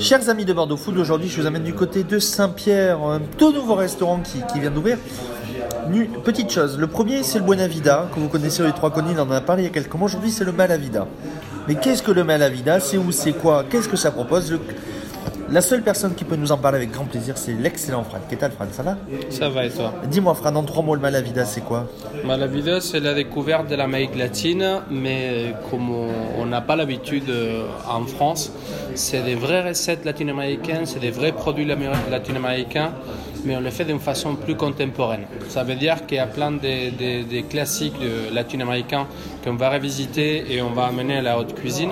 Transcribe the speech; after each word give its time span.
Chers 0.00 0.30
amis 0.30 0.46
de 0.46 0.54
Bordeaux 0.54 0.78
Food, 0.78 0.96
aujourd'hui 0.96 1.28
je 1.28 1.38
vous 1.38 1.46
amène 1.46 1.62
du 1.62 1.74
côté 1.74 2.04
de 2.04 2.18
Saint-Pierre, 2.18 3.02
un 3.02 3.20
tout 3.36 3.52
nouveau 3.52 3.74
restaurant 3.74 4.18
qui, 4.20 4.58
vient 4.58 4.70
d'ouvrir. 4.70 4.96
Petite 6.24 6.50
chose, 6.50 6.78
le 6.78 6.86
premier 6.86 7.22
c'est 7.22 7.38
le 7.38 7.44
Buena 7.44 7.68
Vida, 7.68 8.08
que 8.14 8.18
vous 8.18 8.28
connaissez 8.28 8.62
les 8.62 8.72
trois 8.72 8.90
collines, 8.90 9.18
on 9.18 9.28
en 9.28 9.32
a 9.32 9.42
parlé 9.42 9.64
il 9.64 9.66
y 9.66 9.68
a 9.68 9.72
quelques 9.72 9.92
mois. 9.92 10.06
Aujourd'hui 10.06 10.30
c'est 10.30 10.44
le 10.44 10.52
Malavida. 10.52 11.06
Mais 11.68 11.74
qu'est-ce 11.74 12.02
que 12.02 12.12
le 12.12 12.24
Malavida? 12.24 12.80
C'est 12.80 12.96
où? 12.96 13.12
C'est 13.12 13.34
quoi? 13.34 13.64
Qu'est-ce 13.68 13.90
que 13.90 13.98
ça 13.98 14.10
propose? 14.10 14.58
La 15.50 15.60
seule 15.60 15.82
personne 15.82 16.14
qui 16.14 16.22
peut 16.22 16.36
nous 16.36 16.52
en 16.52 16.58
parler 16.58 16.76
avec 16.78 16.92
grand 16.92 17.06
plaisir, 17.06 17.36
c'est 17.36 17.52
l'excellent 17.54 18.04
Fran. 18.04 18.18
Qu'est-ce 18.28 18.46
que 18.46 18.50
Fran? 18.52 18.66
Ça 18.70 18.82
va? 18.84 18.96
Ça 19.30 19.48
va 19.48 19.64
et 19.66 19.70
toi? 19.70 19.92
Dis-moi 20.08 20.34
Fran, 20.34 20.54
en 20.54 20.62
trois 20.62 20.82
mots, 20.84 20.94
le 20.94 21.00
Malavida 21.00 21.44
c'est 21.44 21.62
quoi? 21.62 21.88
Malavida, 22.24 22.80
c'est 22.80 23.00
la 23.00 23.14
découverte 23.14 23.68
de 23.68 23.74
l'Amérique 23.74 24.14
latine, 24.16 24.80
mais 24.90 25.54
comme 25.68 25.90
on 25.90 26.46
n'a 26.46 26.60
pas 26.60 26.76
l'habitude 26.76 27.28
euh, 27.30 27.64
en 27.88 28.04
France, 28.06 28.52
c'est 28.94 29.22
des 29.24 29.34
vraies 29.34 29.68
recettes 29.68 30.04
latino-américaines, 30.04 30.86
c'est 30.86 31.00
des 31.00 31.10
vrais 31.10 31.32
produits 31.32 31.64
latino-américains, 31.64 32.92
mais 33.44 33.56
on 33.56 33.60
les 33.60 33.72
fait 33.72 33.84
d'une 33.84 33.98
façon 33.98 34.36
plus 34.36 34.54
contemporaine. 34.54 35.24
Ça 35.48 35.64
veut 35.64 35.74
dire 35.74 36.06
qu'il 36.06 36.18
y 36.18 36.20
a 36.20 36.26
plein 36.28 36.52
de, 36.52 36.58
de- 36.58 37.24
de 37.28 37.40
classiques 37.48 37.96
latino-américains 38.32 39.08
qu'on 39.42 39.54
va 39.56 39.70
revisiter 39.70 40.44
et 40.54 40.62
on 40.62 40.70
va 40.70 40.84
amener 40.84 41.16
à 41.18 41.22
la 41.22 41.38
haute 41.40 41.54
cuisine. 41.54 41.90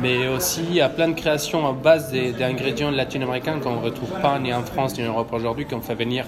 Mais 0.00 0.28
aussi, 0.28 0.80
a 0.80 0.88
plein 0.88 1.08
de 1.08 1.14
créations 1.14 1.66
à 1.66 1.72
base 1.72 2.12
d'ingrédients 2.38 2.90
latino-américains 2.90 3.58
qu'on 3.58 3.76
ne 3.76 3.82
retrouve 3.84 4.10
pas 4.22 4.38
ni 4.38 4.52
en 4.54 4.62
France 4.62 4.96
ni 4.96 5.04
en 5.04 5.08
Europe 5.12 5.32
aujourd'hui, 5.32 5.64
qu'on 5.66 5.80
fait 5.80 5.94
venir 5.96 6.24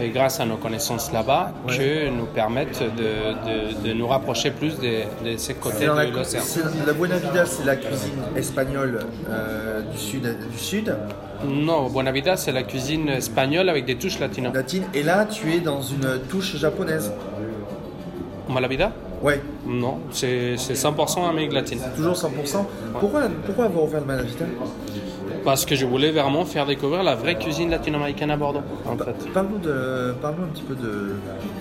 euh, 0.00 0.08
grâce 0.12 0.40
à 0.40 0.46
nos 0.46 0.56
connaissances 0.56 1.12
là-bas, 1.12 1.52
que 1.68 2.08
nous 2.08 2.24
permettent 2.26 2.80
de, 2.82 3.82
de- 3.82 3.88
de 3.88 3.92
nous 3.92 4.06
rapprocher 4.06 4.50
plus 4.50 4.78
de, 4.78 5.02
de 5.30 5.36
ces 5.36 5.54
côtés 5.54 5.86
de 5.86 6.16
l'océan. 6.16 6.42
la 6.86 6.92
Buena 6.94 7.16
Vida, 7.18 7.44
c'est 7.44 7.64
la 7.66 7.76
cuisine 7.76 8.22
espagnole 8.34 9.00
euh, 9.28 9.82
du 9.92 9.98
sud, 9.98 10.22
du 10.50 10.58
sud, 10.58 10.96
Non, 11.44 11.88
Buenavida, 11.90 12.36
c'est 12.36 12.52
la 12.52 12.62
cuisine 12.62 13.08
espagnole 13.10 13.68
avec 13.68 13.84
des 13.84 13.96
touches 13.96 14.20
latino. 14.20 14.50
latine. 14.54 14.84
Et 14.94 15.02
là, 15.02 15.26
tu 15.26 15.52
es 15.52 15.60
dans 15.60 15.82
une 15.82 16.18
touche 16.30 16.56
japonaise. 16.56 17.12
Malavida 18.48 18.92
Ouais, 19.22 19.40
Non, 19.66 19.98
c'est 20.10 20.56
c'est 20.56 20.74
100% 20.74 21.28
Amérique 21.28 21.52
latine. 21.52 21.78
toujours 21.96 22.14
100%. 22.14 22.64
Pourquoi, 22.98 23.22
pourquoi 23.46 23.66
avoir 23.66 23.84
ouvert 23.84 24.00
le 24.00 24.06
Malavita 24.06 24.44
Parce 25.44 25.64
que 25.64 25.76
je 25.76 25.86
voulais 25.86 26.10
vraiment 26.10 26.44
faire 26.44 26.66
découvrir 26.66 27.02
la 27.04 27.14
vraie 27.14 27.38
cuisine 27.38 27.70
latino-américaine 27.70 28.30
à 28.32 28.36
Bordeaux, 28.36 28.62
en 28.84 28.96
fait. 28.96 29.32
Parle-nous 29.32 29.58
de, 29.58 30.14
parle-nous 30.20 30.44
un 30.44 30.48
petit 30.48 30.62
peu 30.62 30.74
de, 30.74 31.14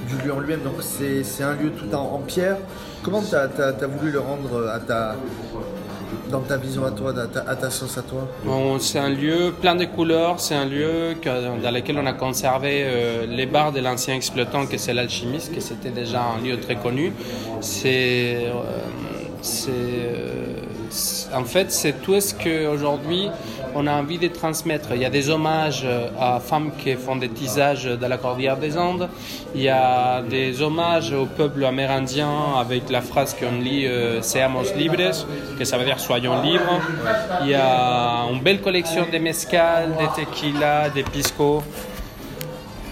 du 0.09 0.25
lieu 0.25 0.33
en 0.33 0.39
lui-même. 0.39 0.61
Donc 0.61 0.81
c'est, 0.81 1.43
un 1.43 1.53
lieu 1.53 1.71
tout 1.71 1.93
en, 1.95 2.15
en 2.15 2.19
pierre. 2.19 2.57
Comment 3.03 3.21
tu 3.21 3.35
as, 3.35 3.47
voulu 3.87 4.11
le 4.11 4.19
rendre 4.19 4.67
à 4.67 4.79
ta, 4.79 5.15
dans 6.31 6.39
ta 6.41 6.57
vision 6.57 6.85
à 6.85 6.91
toi, 6.91 7.13
à 7.17 7.27
ta, 7.27 7.67
à 7.67 7.69
sauce 7.69 7.97
à 7.97 8.01
toi 8.01 8.27
c'est 8.79 8.99
un 8.99 9.09
lieu 9.09 9.53
plein 9.59 9.75
de 9.75 9.85
couleurs, 9.85 10.39
c'est 10.39 10.55
un 10.55 10.65
lieu 10.65 11.15
dans 11.23 11.71
lequel 11.71 11.97
on 11.97 12.05
a 12.05 12.13
conservé 12.13 12.83
euh, 12.83 13.25
les 13.27 13.45
bars 13.45 13.71
de 13.71 13.79
l'ancien 13.79 14.15
exploitant 14.15 14.65
que 14.65 14.77
c'est 14.77 14.93
l'alchimiste, 14.93 15.53
que 15.53 15.59
c'était 15.59 15.89
déjà 15.89 16.23
un 16.23 16.41
lieu 16.41 16.59
très 16.59 16.75
connu. 16.75 17.13
C'est, 17.59 18.45
euh, 18.45 18.53
euh, 19.69 20.41
en 21.33 21.43
fait, 21.45 21.71
c'est 21.71 22.01
tout 22.01 22.19
ce 22.19 22.33
qu'aujourd'hui 22.33 23.29
on 23.75 23.87
a 23.87 23.93
envie 23.93 24.17
de 24.17 24.27
transmettre. 24.27 24.89
Il 24.93 25.01
y 25.01 25.05
a 25.05 25.09
des 25.09 25.29
hommages 25.29 25.83
euh, 25.85 26.09
à 26.19 26.39
femmes 26.39 26.71
qui 26.77 26.93
font 26.95 27.15
des 27.15 27.29
tisages 27.29 27.85
dans 27.85 28.07
la 28.07 28.17
cordillère 28.17 28.57
des 28.57 28.77
Andes. 28.77 29.07
Il 29.55 29.61
y 29.61 29.69
a 29.69 30.21
des 30.21 30.61
hommages 30.61 31.13
au 31.13 31.25
peuple 31.25 31.63
amérindien 31.63 32.31
avec 32.59 32.89
la 32.89 33.01
phrase 33.01 33.33
qu'on 33.33 33.59
lit 33.61 33.87
euh, 33.87 34.21
Seamos 34.21 34.73
libres, 34.75 35.25
que 35.57 35.63
ça 35.63 35.77
veut 35.77 35.85
dire 35.85 35.99
soyons 35.99 36.41
libres. 36.41 36.81
Il 37.43 37.49
y 37.49 37.55
a 37.55 38.25
une 38.31 38.41
belle 38.41 38.61
collection 38.61 39.05
de 39.11 39.17
mezcal, 39.17 39.91
de 39.91 40.21
tequila, 40.21 40.89
de 40.89 41.01
pisco. 41.03 41.63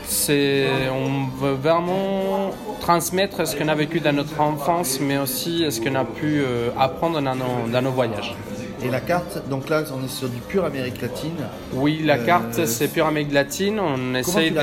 C'est, 0.09 0.65
on 0.91 1.27
veut 1.39 1.53
vraiment 1.53 2.49
transmettre 2.81 3.47
ce 3.47 3.55
qu'on 3.55 3.67
a 3.67 3.75
vécu 3.75 3.99
dans 3.99 4.11
notre 4.11 4.41
enfance, 4.41 4.99
mais 4.99 5.17
aussi 5.19 5.65
ce 5.71 5.79
qu'on 5.79 5.93
a 5.93 6.03
pu 6.03 6.41
euh, 6.41 6.69
apprendre 6.79 7.21
dans 7.21 7.35
nos, 7.35 7.67
dans 7.71 7.81
nos 7.83 7.91
voyages. 7.91 8.35
Et 8.83 8.89
la 8.89 9.01
carte, 9.01 9.47
donc 9.49 9.69
là 9.69 9.83
on 9.93 10.03
est 10.03 10.09
sur 10.09 10.29
du 10.29 10.39
pur 10.39 10.65
Amérique 10.65 11.01
latine. 11.01 11.35
Oui, 11.73 12.01
la 12.03 12.15
Euh, 12.15 12.25
carte, 12.25 12.65
c'est 12.65 12.87
pure 12.87 13.05
Amérique 13.05 13.33
latine. 13.33 13.79
On 13.79 14.15
essaye 14.15 14.51
de. 14.51 14.59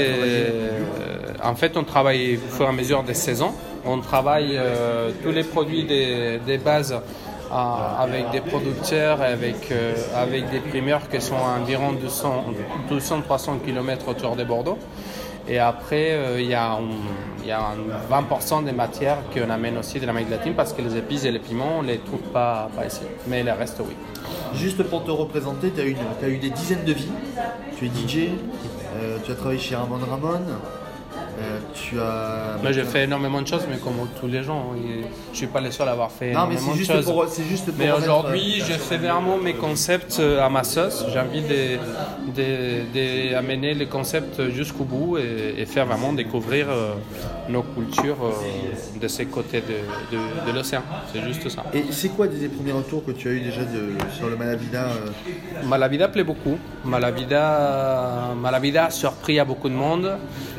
En 1.45 1.55
fait, 1.55 1.77
on 1.77 1.85
travaille 1.85 2.37
au 2.39 2.55
fur 2.57 2.65
et 2.67 2.69
à 2.69 2.73
mesure 2.73 3.03
des 3.05 3.15
saisons. 3.15 3.53
On 3.85 4.01
travaille 4.01 4.57
euh, 4.57 5.11
tous 5.23 5.31
les 5.31 5.45
produits 5.45 5.85
des, 5.85 6.41
des 6.45 6.59
bases 6.59 6.95
avec 7.53 8.31
des 8.33 8.41
producteurs 8.41 9.23
avec, 9.23 9.71
euh, 9.71 9.95
avec 10.17 10.51
des 10.51 10.59
primeurs 10.59 11.09
qui 11.09 11.21
sont 11.21 11.37
à 11.37 11.61
environ 11.61 11.93
200-300 12.91 13.61
km 13.65 14.09
autour 14.09 14.35
de 14.35 14.45
Bordeaux. 14.45 14.79
Et 15.49 15.59
après, 15.59 16.13
euh, 16.13 16.41
il 16.41 16.49
y 16.49 16.55
a, 16.55 16.79
y 17.45 17.51
a 17.53 17.61
un 17.61 18.23
20% 18.23 18.65
des 18.65 18.73
matières 18.73 19.19
qu'on 19.33 19.49
amène 19.51 19.79
aussi 19.79 20.01
de 20.01 20.07
l'Amérique 20.07 20.31
latine 20.31 20.55
parce 20.55 20.73
que 20.73 20.83
les 20.83 20.97
épices 20.97 21.25
et 21.25 21.31
les 21.31 21.39
piments, 21.39 21.79
on 21.79 21.83
ne 21.83 21.89
les 21.89 21.99
trouve 21.99 22.21
pas, 22.33 22.69
pas 22.75 22.87
ici. 22.87 23.03
Mais 23.29 23.43
le 23.43 23.53
reste, 23.53 23.81
oui. 23.81 23.95
Juste 24.55 24.83
pour 24.85 25.05
te 25.05 25.11
représenter, 25.11 25.71
tu 25.71 25.81
as, 25.81 26.29
eu 26.29 26.39
des 26.39 26.51
dizaines 26.51 26.85
de 26.85 26.93
vies. 26.93 27.13
Tu 27.79 27.87
es 27.87 27.89
DJ, 27.89 28.31
euh, 28.97 29.19
tu 29.25 29.31
as 29.31 29.35
travaillé 29.35 29.61
chez 29.61 29.77
Ramon 29.77 29.99
Ramon, 29.99 30.41
euh, 31.39 31.59
tu 31.75 31.99
as. 32.01 32.59
Moi, 32.63 32.73
j'ai 32.73 32.85
fait 32.85 33.05
énormément 33.05 33.41
de 33.43 33.47
choses, 33.47 33.67
mais 33.71 33.77
comme 33.79 33.95
tous 34.21 34.27
les 34.27 34.43
gens, 34.43 34.73
et 34.77 35.05
je 35.33 35.37
suis 35.37 35.47
pas 35.47 35.61
le 35.61 35.71
seul 35.71 35.89
à 35.89 35.93
avoir 35.93 36.11
fait 36.11 36.33
Non, 36.33 36.47
mais 36.49 36.57
c'est 36.57 36.75
juste, 36.77 36.93
choses. 36.93 37.05
pour, 37.05 37.25
c'est 37.29 37.45
juste 37.45 37.67
pour. 37.67 37.75
Mais 37.79 37.91
aujourd'hui, 37.93 38.61
euh, 38.61 38.65
je 38.69 38.73
fais 38.75 38.97
vraiment 38.97 39.37
mes 39.39 39.55
concepts 39.55 40.19
euh, 40.21 40.45
à 40.45 40.49
ma 40.49 40.65
sauce. 40.65 41.05
J'ai 41.13 41.21
envie 41.21 41.43
de, 41.43 41.77
de- 42.35 42.83
de 42.95 43.35
amener 43.35 43.75
les 43.75 43.87
concepts 43.87 44.51
jusqu'au 44.51 44.85
bout 44.85 45.19
et, 45.19 45.55
et 45.61 45.67
faire 45.67 45.87
vraiment 45.87 46.13
découvrir 46.13 46.67
nos 47.49 47.63
cultures 47.63 48.17
de 49.01 49.09
ces 49.09 49.27
côtés 49.27 49.61
de, 49.63 50.17
de- 50.17 50.53
l'océan. 50.57 50.83
C'est 51.13 51.23
juste 51.23 51.49
ça. 51.49 51.65
Et 51.75 51.85
c'est 51.91 52.09
quoi 52.09 52.27
des, 52.27 52.49
premiers 52.49 52.73
retours 52.73 53.05
que 53.05 53.11
tu 53.13 53.29
as 53.29 53.33
eu 53.33 53.41
déjà 53.41 53.63
de, 53.63 53.93
sur 54.17 54.29
le 54.29 54.37
Malavida 54.37 54.87
Malavida 55.65 56.09
plaît 56.09 56.25
beaucoup. 56.25 56.59
Malavida, 56.85 58.33
Malavida 58.41 58.87
a 58.87 58.91
surpris 58.91 59.39
à 59.39 59.45
beaucoup 59.45 59.69
de 59.69 59.75
monde, 59.75 60.17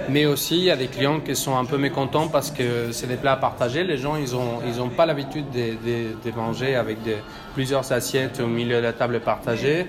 mais 0.09 0.25
aussi 0.25 0.66
y 0.67 0.71
a 0.71 0.75
des 0.75 0.87
clients 0.87 1.19
qui 1.19 1.35
sont 1.35 1.55
un 1.57 1.65
peu 1.65 1.77
mécontents 1.77 2.27
parce 2.27 2.51
que 2.51 2.91
c'est 2.91 3.07
des 3.07 3.15
plats 3.15 3.33
à 3.33 3.37
partager. 3.37 3.83
Les 3.83 3.97
gens, 3.97 4.15
ils 4.15 4.31
n'ont 4.33 4.59
ils 4.67 4.81
ont 4.81 4.89
pas 4.89 5.05
l'habitude 5.05 5.49
de, 5.51 5.71
de- 5.87 6.31
de 6.31 6.35
manger 6.35 6.75
avec 6.75 7.01
des- 7.03 7.17
plusieurs 7.53 7.91
assiettes 7.91 8.39
au 8.39 8.47
milieu 8.47 8.77
de 8.77 8.83
la 8.83 8.93
table 8.93 9.19
partagée. 9.19 9.87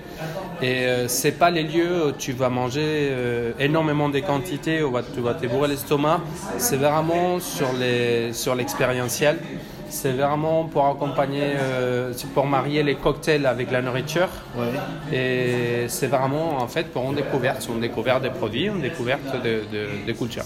Et 0.63 0.87
euh, 0.87 1.09
c'est 1.09 1.33
pas 1.33 1.51
les 1.51 1.63
lieux 1.63 2.07
où 2.09 2.13
tu 2.13 2.33
vas 2.33 2.49
manger 2.49 2.81
euh, 3.11 3.53
énormément 3.61 4.09
de 4.09 4.19
quantités, 4.21 4.83
où 4.83 4.93
tu 5.15 5.21
vas 5.21 5.35
te 5.35 5.47
bourrer 5.47 5.69
l'estomac. 5.69 6.21
C'est 6.57 6.77
vraiment 6.77 7.39
sur 7.41 7.73
les 7.79 8.33
sur 8.33 8.55
l'expérientiel. 8.55 9.39
C'est 9.91 10.13
vraiment 10.13 10.65
pour 10.65 10.85
accompagner, 10.87 11.45
euh, 11.57 12.13
pour 12.35 12.45
marier 12.47 12.83
les 12.83 12.97
cocktails 12.97 13.47
avec 13.47 13.71
la 13.71 13.81
nourriture. 13.81 14.29
Ouais. 14.55 15.17
Et 15.19 15.89
c'est 15.89 16.09
vraiment 16.09 16.59
en 16.59 16.69
fait 16.69 16.89
pour 16.93 17.05
une 17.09 17.15
découverte, 17.17 17.67
une 17.75 17.81
découverte 17.81 18.23
des 18.23 18.29
produits, 18.29 18.67
une 18.67 18.83
découverte 18.83 19.33
de, 19.43 19.63
de, 19.75 19.83
de 20.07 20.13
culture. 20.13 20.45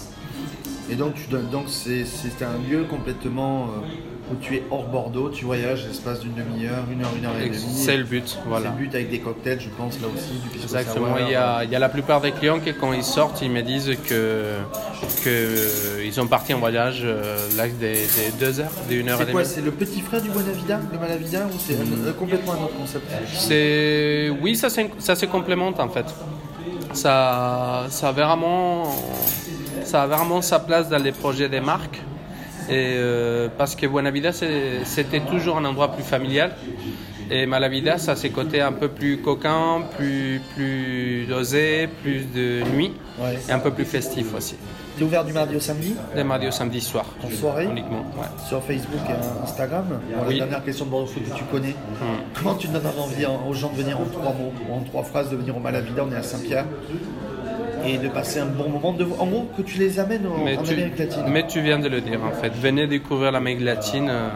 Et 0.91 0.95
donc, 0.95 1.15
tu 1.15 1.27
donnes, 1.29 1.49
donc 1.49 1.65
c'est, 1.67 2.05
c'est 2.05 2.43
un 2.43 2.57
lieu 2.69 2.83
complètement 2.83 3.63
euh, 3.63 4.31
où 4.33 4.35
tu 4.41 4.55
es 4.55 4.63
hors 4.69 4.85
Bordeaux, 4.87 5.29
tu 5.29 5.45
voyages 5.45 5.85
l'espace 5.87 6.19
d'une 6.19 6.33
demi-heure, 6.33 6.83
une 6.91 7.01
heure, 7.01 7.11
une 7.17 7.25
heure 7.25 7.39
et 7.41 7.47
demie. 7.49 7.57
C'est 7.73 7.95
le 7.97 8.03
but, 8.03 8.27
C'est 8.27 8.47
voilà. 8.49 8.69
le 8.71 8.75
but 8.75 8.93
avec 8.93 9.09
des 9.09 9.19
cocktails, 9.19 9.59
je 9.61 9.69
pense, 9.69 9.99
là 10.01 10.07
aussi, 10.13 10.33
du 10.43 10.49
pisco 10.49 10.63
Exactement. 10.75 11.17
Il 11.19 11.29
y, 11.31 11.35
a, 11.35 11.63
il 11.63 11.69
y 11.69 11.75
a 11.75 11.79
la 11.79 11.89
plupart 11.89 12.19
des 12.21 12.31
clients 12.31 12.59
qui, 12.59 12.73
quand 12.73 12.91
ils 12.93 13.03
sortent, 13.03 13.41
ils 13.41 13.49
me 13.49 13.61
disent 13.61 13.91
que, 14.07 14.55
que 15.23 16.03
ils 16.03 16.13
sont 16.13 16.27
partis 16.27 16.53
en 16.53 16.59
voyage 16.59 17.01
euh, 17.03 17.37
là, 17.55 17.67
des, 17.67 17.93
des 17.93 18.31
deux 18.39 18.59
heures, 18.59 18.71
des 18.89 18.95
une 18.95 19.07
heure 19.09 19.21
et 19.21 19.25
C'est 19.25 19.31
quoi 19.31 19.41
demie. 19.43 19.53
C'est 19.55 19.61
le 19.61 19.71
petit 19.71 20.01
frère 20.01 20.21
du 20.21 20.29
Buenavida, 20.29 20.81
le 20.91 20.99
Malavida, 20.99 21.45
ou 21.47 21.57
c'est 21.65 21.75
un- 21.75 22.07
euh, 22.07 22.13
complètement 22.13 22.53
un 22.53 22.63
autre 22.63 22.75
concept? 22.77 23.05
C'est 23.35 24.29
oui, 24.41 24.55
ça, 24.57 24.67
ça 24.69 25.15
se 25.15 25.25
complémente 25.27 25.79
en 25.79 25.87
fait. 25.89 26.05
Ça, 26.93 27.87
ça 27.89 28.09
a 28.09 28.11
vraiment, 28.11 28.83
ça 29.83 30.03
a 30.03 30.07
vraiment 30.07 30.41
sa 30.41 30.59
place 30.59 30.89
dans 30.89 31.01
les 31.01 31.11
projets 31.11 31.49
des 31.49 31.61
marques. 31.61 31.99
Et 32.69 32.95
euh, 32.95 33.49
parce 33.57 33.75
que 33.75 33.85
Buenavida 33.87 34.31
c'était 34.31 35.19
toujours 35.21 35.57
un 35.57 35.65
endroit 35.65 35.91
plus 35.91 36.03
familial. 36.03 36.51
Et 37.31 37.45
Malavida, 37.45 37.97
ça 37.97 38.11
a 38.11 38.15
ses 38.15 38.29
côtés 38.29 38.61
un 38.61 38.73
peu 38.73 38.89
plus 38.89 39.17
coquins, 39.21 39.81
plus, 39.97 40.41
plus 40.53 41.25
osé, 41.33 41.87
plus 42.03 42.25
de 42.33 42.63
nuit 42.75 42.93
Ouais. 43.19 43.37
et 43.47 43.51
un 43.51 43.59
peu 43.59 43.71
plus 43.71 43.85
festif 43.85 44.33
aussi. 44.35 44.55
T'es 44.97 45.03
ouvert 45.03 45.23
du 45.23 45.33
mardi 45.33 45.55
au 45.55 45.59
samedi, 45.59 45.95
Des 46.15 46.23
mardi 46.23 46.47
au 46.47 46.51
samedi 46.51 46.81
soir. 46.81 47.05
en 47.23 47.29
soirée, 47.29 47.65
Uniquement, 47.65 48.05
ouais. 48.17 48.27
sur 48.47 48.61
Facebook 48.63 48.99
et 49.09 49.43
Instagram. 49.43 49.85
Bon, 49.89 50.23
Oui. 50.27 50.33
La 50.37 50.45
dernière 50.45 50.63
question 50.65 50.85
de 50.85 50.89
Bordeaux 50.91 51.07
Foot 51.07 51.23
que 51.29 51.35
tu 51.37 51.43
connais. 51.45 51.75
Comment 52.35 52.55
tu 52.55 52.67
donnes 52.67 52.81
envie 52.99 53.25
en- 53.25 53.47
aux 53.47 53.53
gens 53.53 53.69
de 53.71 53.77
venir 53.81 53.99
en 53.99 54.05
trois 54.05 54.33
mots, 54.33 54.51
ou 54.69 54.73
en 54.73 54.81
trois 54.81 55.03
phrases, 55.03 55.29
de 55.29 55.35
venir 55.37 55.55
au 55.55 55.59
Malavida 55.59 56.03
On 56.07 56.11
est 56.11 56.15
à 56.17 56.23
Saint-Pierre. 56.23 56.65
Et 57.85 57.97
de 57.97 58.07
passer 58.09 58.39
un 58.39 58.45
bon 58.45 58.69
moment. 58.69 58.93
De... 58.93 59.05
En 59.19 59.25
gros, 59.27 59.47
que 59.57 59.61
tu 59.61 59.77
les 59.79 59.99
amènes 59.99 60.25
en, 60.27 60.43
Mais 60.43 60.57
en 60.57 60.63
tu, 60.63 60.73
Amérique 60.73 60.97
latine. 60.99 61.23
mais 61.29 61.47
tu 61.47 61.61
viens 61.61 61.79
de 61.79 61.87
le 61.87 62.01
dire 62.01 62.19
en 62.23 62.31
fait. 62.31 62.51
Venez 62.53 62.87
découvrir 62.87 63.31
l'Amérique 63.31 63.61
latine 63.61 64.09
euh, 64.09 64.29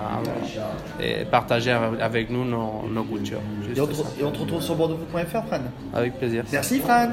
et 1.02 1.26
partager 1.26 1.72
avec 1.72 2.30
nous 2.30 2.46
nos, 2.46 2.84
nos 2.92 3.04
cultures. 3.04 3.40
Juste 3.66 3.78
Et 3.78 3.82
on, 3.82 3.88
te, 3.88 3.94
ça. 3.94 4.04
et 4.20 4.24
on 4.24 4.32
te 4.32 4.40
retrouve 4.40 4.62
sur 4.62 4.76
bordeauxfoot.fr, 4.76 5.46
Fran. 5.48 5.60
Avec 5.94 6.18
plaisir. 6.18 6.44
Merci, 6.52 6.80
Fran. 6.80 7.12